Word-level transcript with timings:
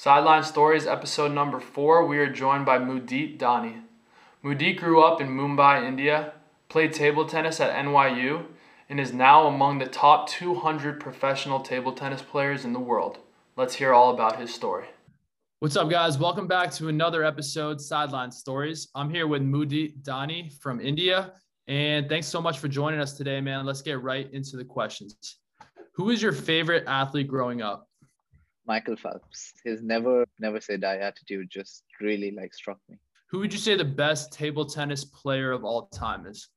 Sideline 0.00 0.44
Stories, 0.44 0.86
episode 0.86 1.32
number 1.32 1.58
four. 1.58 2.06
We 2.06 2.18
are 2.18 2.32
joined 2.32 2.64
by 2.64 2.78
Mudit 2.78 3.36
Dani. 3.36 3.82
Mudit 4.44 4.78
grew 4.78 5.02
up 5.02 5.20
in 5.20 5.26
Mumbai, 5.26 5.84
India, 5.84 6.34
played 6.68 6.92
table 6.92 7.26
tennis 7.26 7.58
at 7.58 7.74
NYU, 7.84 8.46
and 8.88 9.00
is 9.00 9.12
now 9.12 9.48
among 9.48 9.78
the 9.78 9.86
top 9.86 10.28
200 10.28 11.00
professional 11.00 11.58
table 11.58 11.90
tennis 11.90 12.22
players 12.22 12.64
in 12.64 12.72
the 12.72 12.78
world. 12.78 13.18
Let's 13.56 13.74
hear 13.74 13.92
all 13.92 14.14
about 14.14 14.38
his 14.38 14.54
story. 14.54 14.86
What's 15.58 15.74
up, 15.74 15.90
guys? 15.90 16.16
Welcome 16.16 16.46
back 16.46 16.70
to 16.74 16.86
another 16.86 17.24
episode, 17.24 17.80
Sideline 17.80 18.30
Stories. 18.30 18.86
I'm 18.94 19.10
here 19.10 19.26
with 19.26 19.42
Mudit 19.42 20.04
Dani 20.04 20.52
from 20.60 20.80
India, 20.80 21.32
and 21.66 22.08
thanks 22.08 22.28
so 22.28 22.40
much 22.40 22.60
for 22.60 22.68
joining 22.68 23.00
us 23.00 23.14
today, 23.14 23.40
man. 23.40 23.66
Let's 23.66 23.82
get 23.82 24.00
right 24.00 24.32
into 24.32 24.56
the 24.56 24.64
questions. 24.64 25.38
Who 25.94 26.10
is 26.10 26.22
your 26.22 26.30
favorite 26.30 26.84
athlete 26.86 27.26
growing 27.26 27.62
up? 27.62 27.87
Michael 28.68 28.96
Phelps. 28.96 29.54
His 29.64 29.82
never 29.82 30.26
never 30.38 30.60
say 30.60 30.76
die 30.76 30.98
attitude 30.98 31.48
just 31.50 31.84
really 32.00 32.30
like 32.30 32.52
struck 32.54 32.78
me. 32.88 32.98
Who 33.30 33.38
would 33.40 33.52
you 33.52 33.58
say 33.58 33.74
the 33.76 33.84
best 33.84 34.32
table 34.32 34.66
tennis 34.66 35.04
player 35.04 35.50
of 35.52 35.64
all 35.64 35.88
time 35.88 36.26
is? 36.26 36.48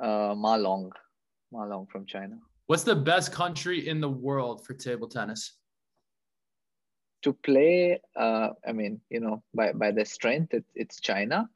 Uh, 0.00 0.34
Ma 0.36 0.54
Long, 0.56 0.92
Ma 1.50 1.64
Long 1.64 1.86
from 1.86 2.04
China. 2.04 2.38
What's 2.66 2.84
the 2.84 2.94
best 2.94 3.32
country 3.32 3.88
in 3.88 4.00
the 4.00 4.08
world 4.08 4.66
for 4.66 4.74
table 4.74 5.08
tennis? 5.08 5.56
To 7.22 7.32
play, 7.32 8.00
uh, 8.14 8.50
I 8.66 8.72
mean, 8.72 9.00
you 9.08 9.20
know, 9.20 9.42
by 9.54 9.72
by 9.72 9.90
their 9.92 10.04
strength, 10.04 10.52
it, 10.52 10.64
it's 10.74 11.00
China. 11.00 11.48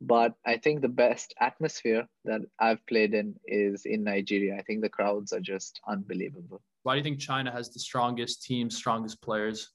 But 0.00 0.34
I 0.46 0.56
think 0.56 0.80
the 0.80 0.88
best 0.88 1.34
atmosphere 1.40 2.08
that 2.24 2.40
I've 2.58 2.84
played 2.86 3.12
in 3.12 3.34
is 3.44 3.84
in 3.84 4.04
Nigeria. 4.04 4.56
I 4.56 4.62
think 4.62 4.80
the 4.80 4.88
crowds 4.88 5.32
are 5.34 5.40
just 5.40 5.80
unbelievable. 5.86 6.62
Why 6.82 6.94
do 6.94 6.98
you 6.98 7.04
think 7.04 7.20
China 7.20 7.50
has 7.50 7.70
the 7.70 7.78
strongest 7.78 8.42
team, 8.42 8.70
strongest 8.70 9.20
players? 9.20 9.70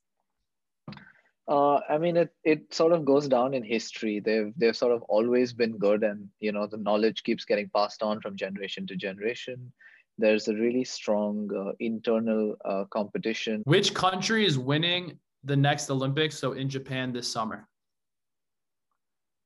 Uh, 1.47 1.79
I 1.87 1.99
mean, 1.99 2.17
it 2.17 2.33
it 2.43 2.73
sort 2.73 2.91
of 2.91 3.05
goes 3.05 3.27
down 3.27 3.53
in 3.53 3.63
history. 3.63 4.19
They've 4.19 4.51
they've 4.57 4.75
sort 4.75 4.93
of 4.93 5.03
always 5.03 5.53
been 5.53 5.77
good, 5.77 6.03
and 6.03 6.27
you 6.39 6.51
know 6.51 6.65
the 6.65 6.77
knowledge 6.77 7.21
keeps 7.21 7.45
getting 7.45 7.69
passed 7.69 8.01
on 8.01 8.19
from 8.19 8.35
generation 8.35 8.87
to 8.87 8.95
generation. 8.95 9.71
There's 10.17 10.47
a 10.47 10.55
really 10.55 10.83
strong 10.83 11.49
uh, 11.55 11.73
internal 11.79 12.55
uh, 12.65 12.85
competition. 12.85 13.61
Which 13.65 13.93
country 13.93 14.45
is 14.45 14.57
winning 14.57 15.19
the 15.43 15.55
next 15.55 15.89
Olympics? 15.91 16.39
So 16.39 16.53
in 16.53 16.67
Japan 16.67 17.13
this 17.13 17.31
summer. 17.31 17.67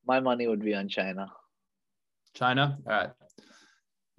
My 0.05 0.21
money 0.21 0.47
would 0.47 0.63
be 0.63 0.73
on 0.73 0.87
China. 0.87 1.29
China. 2.33 2.77
All 2.87 2.93
right. 2.93 3.09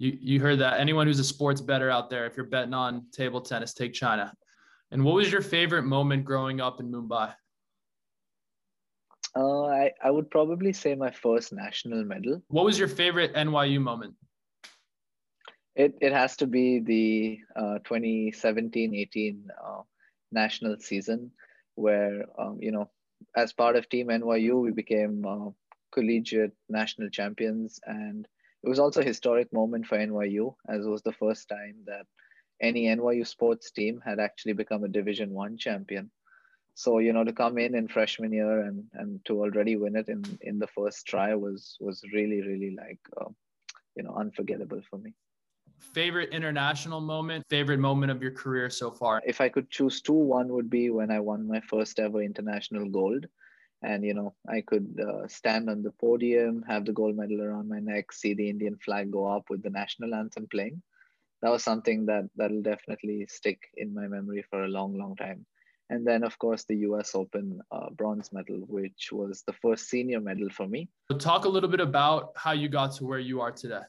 You 0.01 0.17
you 0.19 0.39
heard 0.39 0.57
that. 0.59 0.79
Anyone 0.79 1.05
who's 1.05 1.19
a 1.19 1.23
sports 1.23 1.61
bettor 1.61 1.91
out 1.91 2.09
there, 2.09 2.25
if 2.25 2.35
you're 2.35 2.47
betting 2.47 2.73
on 2.73 3.05
table 3.11 3.39
tennis, 3.39 3.71
take 3.75 3.93
China. 3.93 4.33
And 4.89 5.05
what 5.05 5.13
was 5.13 5.31
your 5.31 5.43
favorite 5.43 5.83
moment 5.83 6.25
growing 6.25 6.59
up 6.59 6.79
in 6.79 6.91
Mumbai? 6.91 7.35
Uh, 9.35 9.65
I, 9.65 9.91
I 10.03 10.09
would 10.09 10.31
probably 10.31 10.73
say 10.73 10.95
my 10.95 11.11
first 11.11 11.53
national 11.53 12.03
medal. 12.03 12.41
What 12.47 12.65
was 12.65 12.79
your 12.79 12.87
favorite 12.87 13.35
NYU 13.35 13.79
moment? 13.79 14.15
It, 15.75 15.93
it 16.01 16.13
has 16.13 16.35
to 16.37 16.47
be 16.47 16.79
the 16.79 17.39
uh, 17.55 17.77
2017-18 17.85 19.37
uh, 19.63 19.81
national 20.31 20.77
season 20.79 21.29
where, 21.75 22.25
um, 22.39 22.57
you 22.59 22.71
know, 22.71 22.89
as 23.35 23.53
part 23.53 23.75
of 23.75 23.87
Team 23.87 24.07
NYU, 24.07 24.61
we 24.63 24.71
became 24.71 25.23
uh, 25.25 25.51
collegiate 25.93 26.53
national 26.69 27.09
champions. 27.09 27.79
And 27.85 28.27
it 28.63 28.69
was 28.69 28.79
also 28.79 29.01
a 29.01 29.05
historic 29.05 29.51
moment 29.51 29.87
for 29.87 29.97
NYU 29.97 30.55
as 30.67 30.85
it 30.85 30.89
was 30.89 31.01
the 31.01 31.13
first 31.13 31.49
time 31.49 31.75
that 31.85 32.05
any 32.61 32.87
NYU 32.87 33.25
sports 33.25 33.71
team 33.71 34.01
had 34.05 34.19
actually 34.19 34.53
become 34.53 34.83
a 34.83 34.89
Division 34.89 35.31
One 35.31 35.57
champion. 35.57 36.11
So 36.73 36.99
you 36.99 37.13
know 37.13 37.23
to 37.23 37.33
come 37.33 37.57
in 37.57 37.75
in 37.75 37.87
freshman 37.87 38.31
year 38.31 38.61
and 38.61 38.85
and 38.93 39.23
to 39.25 39.41
already 39.41 39.75
win 39.75 39.95
it 39.95 40.09
in 40.09 40.23
in 40.41 40.59
the 40.59 40.67
first 40.67 41.05
try 41.07 41.35
was 41.35 41.77
was 41.79 42.01
really 42.13 42.41
really 42.41 42.75
like 42.77 42.99
uh, 43.19 43.29
you 43.95 44.03
know 44.03 44.15
unforgettable 44.15 44.81
for 44.89 44.97
me. 44.97 45.13
Favorite 45.79 46.29
international 46.29 47.01
moment, 47.01 47.43
favorite 47.49 47.79
moment 47.79 48.11
of 48.11 48.21
your 48.21 48.31
career 48.31 48.69
so 48.69 48.91
far? 48.91 49.21
If 49.25 49.41
I 49.41 49.49
could 49.49 49.69
choose 49.69 49.99
two, 49.99 50.13
one 50.13 50.49
would 50.49 50.69
be 50.69 50.89
when 50.91 51.11
I 51.11 51.19
won 51.19 51.47
my 51.47 51.59
first 51.61 51.99
ever 51.99 52.21
international 52.21 52.87
gold. 52.87 53.25
And, 53.83 54.03
you 54.03 54.13
know, 54.13 54.35
I 54.47 54.61
could 54.61 54.99
uh, 54.99 55.27
stand 55.27 55.69
on 55.69 55.81
the 55.81 55.91
podium, 55.91 56.63
have 56.67 56.85
the 56.85 56.93
gold 56.93 57.17
medal 57.17 57.41
around 57.41 57.67
my 57.67 57.79
neck, 57.79 58.11
see 58.11 58.33
the 58.33 58.47
Indian 58.47 58.77
flag 58.77 59.11
go 59.11 59.25
up 59.25 59.49
with 59.49 59.63
the 59.63 59.71
national 59.71 60.13
anthem 60.13 60.47
playing. 60.51 60.81
That 61.41 61.51
was 61.51 61.63
something 61.63 62.05
that 62.05 62.29
that'll 62.35 62.61
definitely 62.61 63.25
stick 63.27 63.59
in 63.75 63.93
my 63.93 64.07
memory 64.07 64.43
for 64.49 64.63
a 64.63 64.67
long, 64.67 64.97
long 64.97 65.15
time. 65.15 65.45
And 65.89 66.05
then, 66.07 66.23
of 66.23 66.37
course, 66.37 66.63
the 66.63 66.77
US 66.87 67.15
Open 67.15 67.59
uh, 67.71 67.89
bronze 67.89 68.31
medal, 68.31 68.59
which 68.67 69.09
was 69.11 69.43
the 69.47 69.53
first 69.53 69.89
senior 69.89 70.21
medal 70.21 70.49
for 70.49 70.67
me. 70.67 70.87
So 71.11 71.17
talk 71.17 71.45
a 71.45 71.49
little 71.49 71.69
bit 71.69 71.81
about 71.81 72.31
how 72.35 72.51
you 72.51 72.69
got 72.69 72.93
to 72.93 73.05
where 73.05 73.19
you 73.19 73.41
are 73.41 73.51
today. 73.51 73.81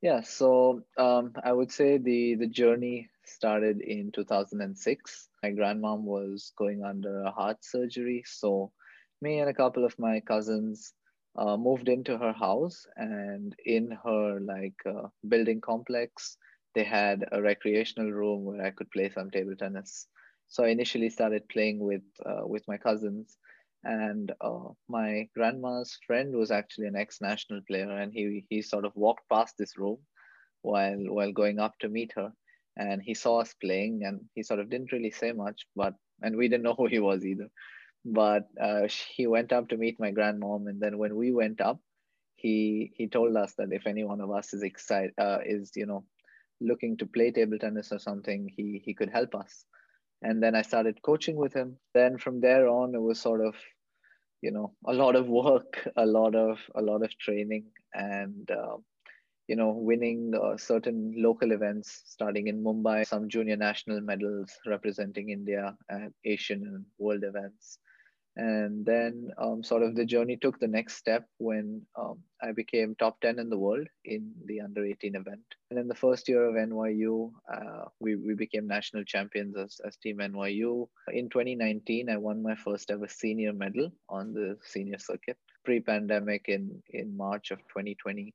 Yeah, 0.00 0.20
so 0.22 0.82
um, 0.96 1.32
I 1.42 1.52
would 1.52 1.72
say 1.72 1.98
the 1.98 2.36
the 2.36 2.46
journey 2.46 3.08
started 3.28 3.80
in 3.80 4.12
2006. 4.12 5.28
My 5.42 5.50
grandmom 5.50 6.02
was 6.02 6.52
going 6.56 6.82
under 6.84 7.22
a 7.22 7.30
heart 7.30 7.64
surgery, 7.64 8.22
so 8.26 8.72
me 9.20 9.40
and 9.40 9.50
a 9.50 9.54
couple 9.54 9.84
of 9.84 9.98
my 9.98 10.20
cousins 10.20 10.94
uh, 11.36 11.56
moved 11.56 11.88
into 11.88 12.16
her 12.18 12.32
house, 12.32 12.86
and 12.96 13.54
in 13.64 13.90
her 14.04 14.40
like 14.40 14.76
uh, 14.86 15.08
building 15.28 15.60
complex, 15.60 16.36
they 16.74 16.84
had 16.84 17.24
a 17.32 17.42
recreational 17.42 18.10
room 18.12 18.44
where 18.44 18.64
I 18.64 18.70
could 18.70 18.90
play 18.90 19.10
some 19.10 19.30
table 19.30 19.56
tennis. 19.56 20.06
So 20.48 20.64
I 20.64 20.68
initially 20.68 21.10
started 21.10 21.48
playing 21.48 21.78
with 21.80 22.02
uh, 22.24 22.46
with 22.46 22.66
my 22.68 22.76
cousins, 22.78 23.38
and 23.84 24.32
uh, 24.40 24.68
my 24.88 25.28
grandma's 25.34 25.98
friend 26.06 26.34
was 26.34 26.50
actually 26.50 26.86
an 26.88 26.96
ex-national 26.96 27.62
player, 27.68 27.90
and 27.90 28.12
he 28.12 28.44
he 28.50 28.62
sort 28.62 28.84
of 28.84 28.96
walked 28.96 29.28
past 29.28 29.56
this 29.58 29.76
room 29.78 29.98
while 30.62 31.02
while 31.16 31.32
going 31.32 31.58
up 31.58 31.74
to 31.80 31.88
meet 31.88 32.12
her, 32.16 32.32
and 32.76 33.02
he 33.02 33.14
saw 33.14 33.40
us 33.40 33.54
playing, 33.54 34.02
and 34.04 34.20
he 34.34 34.42
sort 34.42 34.60
of 34.60 34.70
didn't 34.70 34.92
really 34.92 35.10
say 35.10 35.32
much, 35.32 35.66
but 35.74 35.94
and 36.22 36.36
we 36.36 36.48
didn't 36.48 36.64
know 36.68 36.74
who 36.74 36.86
he 36.86 36.98
was 36.98 37.24
either, 37.24 37.48
but 38.04 38.48
uh, 38.60 38.88
he 39.16 39.26
went 39.26 39.52
up 39.52 39.68
to 39.68 39.76
meet 39.76 40.00
my 40.00 40.12
grandmom, 40.12 40.68
and 40.68 40.80
then 40.80 40.98
when 40.98 41.16
we 41.16 41.32
went 41.32 41.60
up, 41.60 41.80
he 42.36 42.92
he 42.96 43.08
told 43.08 43.36
us 43.36 43.54
that 43.58 43.72
if 43.72 43.86
any 43.86 44.04
one 44.04 44.20
of 44.20 44.30
us 44.30 44.52
is 44.54 44.62
excited 44.62 45.12
uh, 45.18 45.38
is 45.44 45.72
you 45.74 45.86
know 45.86 46.04
looking 46.60 46.96
to 46.96 47.06
play 47.06 47.30
table 47.30 47.58
tennis 47.58 47.92
or 47.92 47.98
something, 47.98 48.50
he 48.56 48.82
he 48.84 48.94
could 48.94 49.10
help 49.10 49.34
us 49.34 49.64
and 50.22 50.42
then 50.42 50.54
I 50.54 50.62
started 50.62 51.02
coaching 51.02 51.36
with 51.36 51.52
him. 51.52 51.78
Then 51.94 52.18
from 52.18 52.40
there 52.40 52.68
on, 52.68 52.94
it 52.94 53.00
was 53.00 53.20
sort 53.20 53.44
of, 53.44 53.54
you 54.42 54.50
know, 54.50 54.74
a 54.86 54.92
lot 54.92 55.16
of 55.16 55.28
work, 55.28 55.88
a 55.96 56.06
lot 56.06 56.34
of 56.34 56.58
a 56.74 56.82
lot 56.82 57.02
of 57.02 57.16
training, 57.18 57.66
and 57.94 58.50
uh, 58.50 58.76
you 59.48 59.56
know, 59.56 59.70
winning 59.70 60.32
uh, 60.34 60.56
certain 60.56 61.14
local 61.16 61.52
events, 61.52 62.02
starting 62.06 62.48
in 62.48 62.62
Mumbai, 62.62 63.06
some 63.06 63.28
junior 63.28 63.56
national 63.56 64.00
medals 64.00 64.52
representing 64.66 65.30
India 65.30 65.76
at 65.90 66.12
Asian 66.24 66.62
and 66.62 66.84
world 66.98 67.22
events, 67.22 67.78
and 68.36 68.84
then 68.84 69.30
um, 69.38 69.64
sort 69.64 69.82
of 69.82 69.94
the 69.94 70.04
journey 70.04 70.36
took 70.36 70.60
the 70.60 70.68
next 70.68 70.96
step 70.96 71.24
when 71.38 71.80
um, 71.98 72.18
I 72.42 72.52
became 72.52 72.94
top 72.94 73.18
10 73.20 73.38
in 73.38 73.48
the 73.48 73.56
world 73.56 73.86
in 74.04 74.30
the 74.44 74.60
under 74.60 74.84
18 74.84 75.16
event. 75.16 75.40
And 75.70 75.78
in 75.78 75.88
the 75.88 75.94
first 75.94 76.28
year 76.28 76.44
of 76.44 76.54
NYU, 76.54 77.32
uh, 77.52 77.86
we, 77.98 78.16
we 78.16 78.34
became 78.34 78.66
national 78.66 79.04
champions 79.04 79.56
as, 79.56 79.80
as 79.86 79.96
Team 79.96 80.18
NYU. 80.18 80.86
In 81.14 81.30
2019, 81.30 82.10
I 82.10 82.18
won 82.18 82.42
my 82.42 82.54
first 82.56 82.90
ever 82.90 83.08
senior 83.08 83.54
medal 83.54 83.90
on 84.10 84.34
the 84.34 84.58
senior 84.62 84.98
circuit. 84.98 85.38
Pre 85.64 85.80
pandemic 85.80 86.44
in, 86.48 86.82
in 86.90 87.16
March 87.16 87.50
of 87.52 87.58
2020, 87.60 88.34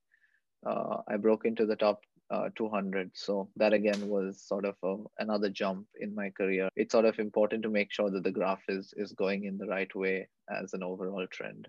uh, 0.65 0.97
I 1.07 1.17
broke 1.17 1.45
into 1.45 1.65
the 1.65 1.75
top 1.75 2.01
uh, 2.31 2.49
200. 2.55 3.11
So 3.13 3.49
that 3.57 3.73
again 3.73 4.07
was 4.07 4.41
sort 4.41 4.65
of 4.65 4.75
a, 4.83 4.97
another 5.19 5.49
jump 5.49 5.87
in 5.99 6.15
my 6.15 6.29
career. 6.29 6.69
It's 6.75 6.93
sort 6.93 7.05
of 7.05 7.19
important 7.19 7.63
to 7.63 7.69
make 7.69 7.91
sure 7.91 8.09
that 8.09 8.23
the 8.23 8.31
graph 8.31 8.63
is 8.69 8.93
is 8.95 9.11
going 9.11 9.45
in 9.45 9.57
the 9.57 9.67
right 9.67 9.93
way 9.95 10.29
as 10.49 10.73
an 10.73 10.83
overall 10.83 11.27
trend. 11.27 11.67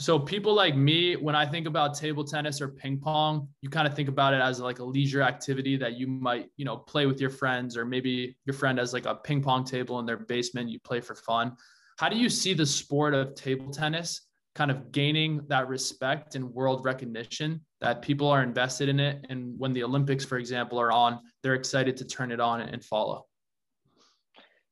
So 0.00 0.18
people 0.18 0.54
like 0.54 0.74
me, 0.74 1.16
when 1.16 1.34
I 1.34 1.44
think 1.44 1.66
about 1.66 1.92
table 1.92 2.24
tennis 2.24 2.62
or 2.62 2.68
ping 2.68 2.96
pong, 2.96 3.48
you 3.60 3.68
kind 3.68 3.86
of 3.86 3.92
think 3.92 4.08
about 4.08 4.32
it 4.32 4.40
as 4.40 4.58
like 4.58 4.78
a 4.78 4.84
leisure 4.84 5.20
activity 5.20 5.76
that 5.76 5.98
you 5.98 6.06
might, 6.06 6.48
you 6.56 6.64
know, 6.64 6.78
play 6.78 7.04
with 7.04 7.20
your 7.20 7.28
friends, 7.28 7.76
or 7.76 7.84
maybe 7.84 8.34
your 8.46 8.54
friend 8.54 8.78
has 8.78 8.94
like 8.94 9.04
a 9.04 9.16
ping 9.16 9.42
pong 9.42 9.62
table 9.62 9.98
in 10.00 10.06
their 10.06 10.16
basement, 10.16 10.70
you 10.70 10.80
play 10.80 11.02
for 11.02 11.14
fun. 11.14 11.54
How 11.98 12.08
do 12.08 12.16
you 12.16 12.30
see 12.30 12.54
the 12.54 12.64
sport 12.64 13.12
of 13.12 13.34
table 13.34 13.70
tennis 13.70 14.22
kind 14.54 14.70
of 14.70 14.90
gaining 14.90 15.42
that 15.48 15.68
respect 15.68 16.34
and 16.34 16.50
world 16.50 16.82
recognition 16.82 17.60
that 17.80 18.02
people 18.02 18.28
are 18.28 18.42
invested 18.42 18.88
in 18.88 19.00
it 19.00 19.26
and 19.28 19.58
when 19.58 19.72
the 19.72 19.82
olympics 19.82 20.24
for 20.24 20.38
example 20.38 20.78
are 20.80 20.92
on 20.92 21.18
they're 21.42 21.54
excited 21.54 21.96
to 21.96 22.04
turn 22.04 22.30
it 22.32 22.40
on 22.40 22.60
and 22.60 22.84
follow 22.84 23.26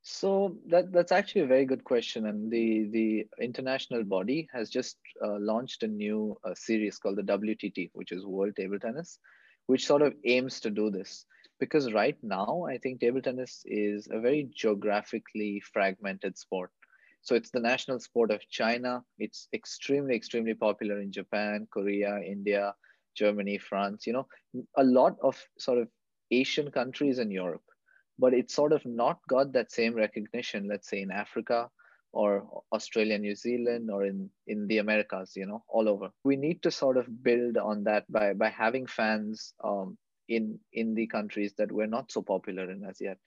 so 0.03 0.57
that 0.67 0.91
that's 0.93 1.13
actually 1.13 1.43
a 1.43 1.47
very 1.47 1.67
good 1.67 1.85
question 1.85 2.27
and 2.27 2.51
the 2.51 2.89
the 2.93 3.27
international 3.43 4.05
body 4.05 4.49
has 4.53 4.71
just 4.71 4.97
uh, 5.25 5.39
launched 5.39 5.83
a 5.83 5.87
new 5.87 6.37
uh, 6.45 6.55
series 6.55 6.99
called 6.99 7.17
the 7.17 7.23
wtt 7.23 7.91
which 7.93 8.13
is 8.13 8.25
world 8.25 8.55
table 8.57 8.79
tennis 8.79 9.19
which 9.67 9.87
sort 9.87 10.03
of 10.03 10.15
aims 10.25 10.61
to 10.61 10.71
do 10.71 10.91
this 10.91 11.27
because 11.59 11.93
right 11.93 12.17
now 12.23 12.67
I 12.69 12.79
think 12.79 13.01
table 13.01 13.21
tennis 13.21 13.63
is 13.67 14.09
a 14.11 14.21
very 14.21 14.49
geographically 14.55 15.61
fragmented 15.73 16.39
sport. 16.39 16.71
So 17.23 17.35
it's 17.35 17.51
the 17.51 17.61
national 17.61 17.99
sport 18.01 18.31
of 18.31 18.41
China. 18.49 19.03
It's 19.19 19.49
extremely, 19.53 20.15
extremely 20.15 20.55
popular 20.55 21.01
in 21.01 21.11
Japan, 21.13 21.67
Korea, 21.71 22.21
India, 22.21 22.75
Germany, 23.19 23.59
France, 23.59 24.07
you 24.07 24.13
know, 24.13 24.27
a 24.77 24.85
lot 24.85 25.17
of 25.23 25.37
sort 25.59 25.79
of 25.79 25.89
Asian 26.31 26.71
countries 26.71 27.19
in 27.19 27.31
Europe. 27.31 27.67
But 28.19 28.35
it's 28.35 28.55
sort 28.55 28.73
of 28.73 28.85
not 28.85 29.19
got 29.29 29.53
that 29.53 29.71
same 29.71 29.95
recognition, 29.95 30.69
let's 30.69 30.89
say 30.91 31.03
in 31.03 31.11
Africa 31.11 31.69
or 32.13 32.63
Australia, 32.73 33.19
New 33.19 33.35
Zealand, 33.35 33.91
or 33.91 34.05
in, 34.05 34.31
in 34.47 34.67
the 34.67 34.79
Americas, 34.79 35.33
you 35.37 35.47
know, 35.47 35.63
all 35.69 35.89
over. 35.89 36.09
We 36.25 36.37
need 36.37 36.63
to 36.63 36.71
sort 36.71 36.97
of 36.97 37.07
build 37.23 37.57
on 37.57 37.85
that 37.85 38.11
by, 38.11 38.33
by 38.33 38.49
having 38.49 38.87
fans 38.87 39.53
um, 39.63 39.97
in, 40.29 40.59
in 40.73 40.95
the 40.95 41.07
countries 41.07 41.53
that 41.59 41.71
we're 41.71 41.87
not 41.87 42.11
so 42.11 42.23
popular 42.23 42.71
in 42.71 42.83
as 42.85 43.01
yet. 43.01 43.19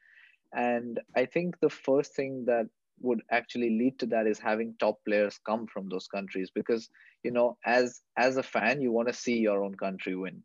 And 0.54 1.00
I 1.16 1.26
think 1.26 1.60
the 1.60 1.70
first 1.70 2.16
thing 2.16 2.46
that 2.48 2.68
would 3.02 3.22
actually 3.32 3.72
lead 3.72 4.00
to 4.00 4.06
that 4.08 4.28
is 4.28 4.40
having 4.40 4.76
top 4.80 5.00
players 5.06 5.40
come 5.46 5.68
from 5.68 5.90
those 5.90 6.08
countries 6.08 6.52
because 6.54 6.90
you 7.24 7.32
know 7.32 7.58
as 7.66 8.02
as 8.18 8.38
a 8.38 8.44
fan 8.44 8.82
you 8.82 8.92
want 8.92 9.08
to 9.08 9.14
see 9.14 9.38
your 9.40 9.64
own 9.64 9.76
country 9.76 10.16
win. 10.16 10.44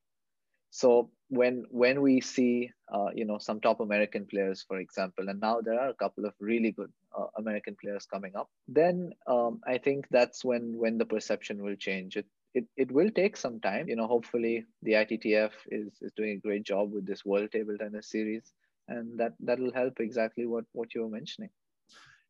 So 0.71 1.11
when 1.29 1.65
when 1.71 2.03
we 2.03 2.21
see 2.21 2.71
uh, 2.93 3.09
you 3.15 3.25
know 3.25 3.39
some 3.39 3.61
top 3.61 3.81
american 3.81 4.27
players 4.27 4.63
for 4.69 4.79
example 4.79 5.29
and 5.29 5.41
now 5.41 5.61
there 5.61 5.81
are 5.81 5.89
a 5.89 5.95
couple 5.95 6.25
of 6.25 6.35
really 6.39 6.71
good 6.71 6.93
uh, 7.19 7.27
american 7.37 7.77
players 7.83 8.07
coming 8.07 8.37
up 8.37 8.49
then 8.69 9.11
um, 9.27 9.61
i 9.67 9.77
think 9.79 10.07
that's 10.11 10.45
when 10.45 10.77
when 10.79 10.99
the 10.99 11.05
perception 11.05 11.63
will 11.63 11.75
change. 11.77 12.17
It, 12.17 12.27
it 12.55 12.67
it 12.77 12.93
will 12.93 13.11
take 13.11 13.37
some 13.37 13.61
time. 13.61 13.89
You 13.89 13.97
know 13.97 14.07
hopefully 14.07 14.65
the 14.83 14.93
ittf 14.93 15.51
is 15.71 15.99
is 16.01 16.13
doing 16.17 16.33
a 16.37 16.47
great 16.47 16.63
job 16.65 16.93
with 16.93 17.07
this 17.07 17.25
world 17.25 17.51
table 17.53 17.77
tennis 17.79 18.11
series 18.11 18.53
and 18.89 19.19
that 19.19 19.35
that 19.41 19.59
will 19.59 19.73
help 19.73 20.01
exactly 20.01 20.47
what 20.47 20.65
what 20.73 20.95
you 20.95 21.03
were 21.03 21.09
mentioning 21.19 21.51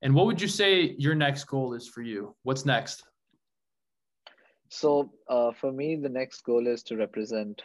and 0.02 0.14
what 0.14 0.26
would 0.26 0.40
you 0.40 0.48
say 0.48 0.94
your 0.98 1.14
next 1.14 1.44
goal 1.44 1.74
is 1.74 1.88
for 1.88 2.02
you? 2.02 2.34
What's 2.42 2.64
next? 2.64 3.04
So 4.68 5.10
uh, 5.28 5.52
for 5.52 5.72
me 5.72 5.96
the 5.96 6.08
next 6.08 6.42
goal 6.42 6.66
is 6.66 6.82
to 6.84 6.96
represent 6.96 7.62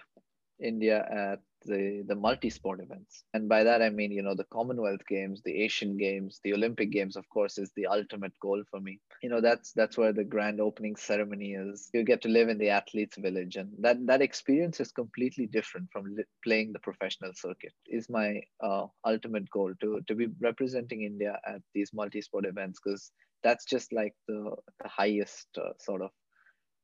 India 0.59 1.05
at 1.11 1.39
the 1.65 2.03
the 2.07 2.15
multi-sport 2.15 2.79
events. 2.81 3.23
And 3.33 3.47
by 3.49 3.63
that 3.63 3.81
i 3.81 3.89
mean 3.89 4.11
you 4.11 4.21
know 4.21 4.35
the 4.35 4.45
commonwealth 4.45 5.05
games 5.07 5.41
the 5.43 5.63
asian 5.63 5.97
games 5.97 6.39
the 6.43 6.53
olympic 6.53 6.91
games 6.91 7.15
of 7.15 7.27
course 7.29 7.57
is 7.57 7.71
the 7.75 7.87
ultimate 7.87 8.33
goal 8.39 8.63
for 8.69 8.79
me. 8.79 8.99
You 9.23 9.29
know 9.29 9.41
that's 9.41 9.71
that's 9.73 9.97
where 9.97 10.13
the 10.13 10.23
grand 10.23 10.59
opening 10.61 10.95
ceremony 10.95 11.53
is. 11.53 11.89
You 11.93 12.03
get 12.03 12.21
to 12.23 12.29
live 12.29 12.49
in 12.49 12.57
the 12.57 12.69
athletes 12.69 13.17
village 13.17 13.55
and 13.55 13.69
that 13.79 14.05
that 14.07 14.21
experience 14.21 14.79
is 14.79 14.91
completely 14.91 15.47
different 15.47 15.89
from 15.91 16.05
li- 16.15 16.23
playing 16.43 16.73
the 16.73 16.79
professional 16.79 17.31
circuit. 17.35 17.73
Is 17.87 18.09
my 18.09 18.41
uh, 18.63 18.87
ultimate 19.05 19.49
goal 19.49 19.73
to 19.81 20.01
to 20.07 20.15
be 20.15 20.27
representing 20.39 21.03
india 21.03 21.39
at 21.45 21.61
these 21.73 21.91
multi-sport 21.93 22.45
events 22.45 22.79
because 22.83 23.11
that's 23.43 23.65
just 23.65 23.91
like 23.93 24.15
the 24.27 24.51
the 24.81 24.89
highest 24.89 25.47
uh, 25.57 25.73
sort 25.79 26.01
of 26.01 26.11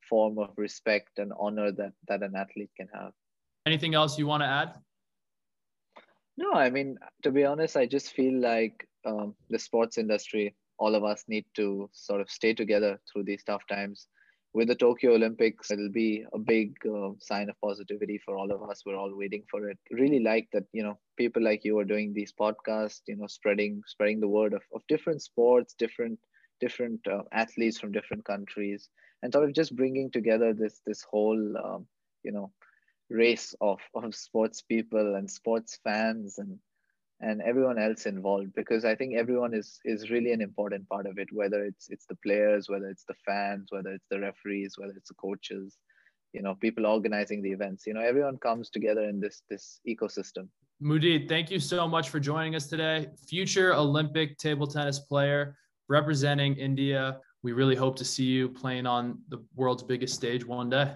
form 0.09 0.37
of 0.39 0.51
respect 0.57 1.19
and 1.19 1.31
honor 1.39 1.71
that 1.71 1.93
that 2.07 2.23
an 2.23 2.35
athlete 2.35 2.71
can 2.77 2.87
have 2.93 3.13
Anything 3.67 3.95
else 3.95 4.17
you 4.17 4.27
want 4.27 4.43
to 4.43 4.47
add? 4.47 4.75
No, 6.37 6.53
I 6.53 6.69
mean, 6.69 6.97
to 7.23 7.31
be 7.31 7.43
honest, 7.43 7.75
I 7.75 7.85
just 7.85 8.13
feel 8.13 8.39
like 8.39 8.87
um, 9.05 9.35
the 9.49 9.59
sports 9.59 9.97
industry, 9.97 10.55
all 10.79 10.95
of 10.95 11.03
us 11.03 11.25
need 11.27 11.43
to 11.55 11.89
sort 11.91 12.21
of 12.21 12.29
stay 12.29 12.53
together 12.53 12.97
through 13.11 13.23
these 13.25 13.43
tough 13.43 13.67
times. 13.67 14.07
With 14.53 14.69
the 14.69 14.75
Tokyo 14.75 15.15
Olympics, 15.15 15.69
it'll 15.69 15.91
be 15.91 16.23
a 16.31 16.39
big 16.39 16.75
uh, 16.85 17.09
sign 17.19 17.49
of 17.49 17.59
positivity 17.59 18.17
for 18.23 18.37
all 18.37 18.53
of 18.53 18.63
us. 18.69 18.83
We're 18.85 18.95
all 18.95 19.13
waiting 19.13 19.43
for 19.51 19.69
it. 19.69 19.77
Really 19.91 20.21
like 20.21 20.47
that, 20.53 20.63
you 20.71 20.83
know, 20.83 20.97
people 21.17 21.43
like 21.43 21.65
you 21.65 21.77
are 21.77 21.91
doing 21.93 22.13
these 22.13 22.31
podcasts, 22.31 23.01
you 23.09 23.17
know, 23.17 23.27
spreading 23.27 23.81
spreading 23.85 24.21
the 24.21 24.29
word 24.29 24.53
of, 24.53 24.61
of 24.73 24.81
different 24.87 25.21
sports, 25.21 25.75
different 25.77 26.17
different 26.61 27.01
uh, 27.05 27.23
athletes 27.33 27.77
from 27.77 27.91
different 27.91 28.23
countries, 28.23 28.87
and 29.21 29.33
sort 29.33 29.43
of 29.43 29.53
just 29.53 29.75
bringing 29.75 30.09
together 30.09 30.53
this 30.53 30.79
this 30.87 31.03
whole, 31.11 31.57
um, 31.57 31.85
you 32.23 32.31
know, 32.31 32.49
race 33.09 33.55
of, 33.61 33.79
of 33.95 34.15
sports 34.15 34.61
people 34.61 35.15
and 35.15 35.29
sports 35.29 35.79
fans 35.83 36.37
and 36.37 36.57
and 37.19 37.41
everyone 37.41 37.79
else 37.79 38.05
involved 38.05 38.53
because 38.55 38.85
I 38.85 38.93
think 38.93 39.15
everyone 39.15 39.55
is 39.55 39.79
is 39.85 40.11
really 40.11 40.33
an 40.33 40.41
important 40.41 40.87
part 40.87 41.07
of 41.07 41.17
it 41.17 41.29
whether 41.31 41.63
it's 41.65 41.89
it's 41.89 42.05
the 42.05 42.17
players 42.23 42.69
whether 42.69 42.87
it's 42.89 43.05
the 43.05 43.15
fans 43.25 43.69
whether 43.71 43.91
it's 43.91 44.05
the 44.11 44.19
referees 44.19 44.75
whether 44.77 44.93
it's 44.95 45.09
the 45.09 45.15
coaches 45.15 45.77
you 46.33 46.43
know 46.43 46.53
people 46.55 46.85
organizing 46.85 47.41
the 47.41 47.51
events 47.51 47.87
you 47.87 47.93
know 47.95 48.01
everyone 48.01 48.37
comes 48.37 48.69
together 48.69 49.01
in 49.09 49.19
this 49.19 49.41
this 49.49 49.79
ecosystem 49.87 50.47
Mudit, 50.79 51.27
thank 51.27 51.49
you 51.49 51.59
so 51.59 51.87
much 51.87 52.09
for 52.09 52.19
joining 52.19 52.53
us 52.53 52.67
today. 52.67 53.07
Future 53.27 53.73
Olympic 53.73 54.37
table 54.37 54.67
tennis 54.67 54.99
player 54.99 55.57
representing 55.89 56.55
India. 56.55 57.17
We 57.41 57.53
really 57.53 57.75
hope 57.75 57.95
to 57.95 58.05
see 58.05 58.25
you 58.25 58.47
playing 58.47 58.85
on 58.85 59.17
the 59.29 59.43
world's 59.55 59.81
biggest 59.81 60.13
stage 60.13 60.45
one 60.45 60.69
day. 60.69 60.93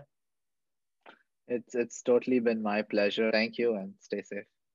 It's 1.48 1.76
it's 1.76 2.02
totally 2.02 2.40
been 2.40 2.64
my 2.64 2.82
pleasure. 2.82 3.32
Thank 3.32 3.60
you 3.60 3.76
and 3.76 3.94
stay 4.00 4.24
safe. 4.24 4.51